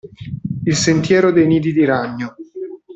[0.63, 2.35] Il sentiero dei nidi di ragno.